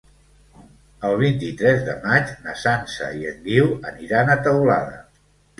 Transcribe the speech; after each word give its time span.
El 1.09 1.17
vint-i-tres 1.19 1.83
de 1.89 1.95
maig 2.05 2.33
na 2.47 2.55
Sança 2.63 3.11
i 3.21 3.29
en 3.33 3.39
Guiu 3.47 3.71
aniran 3.93 4.33
a 4.37 4.43
Teulada. 4.49 4.99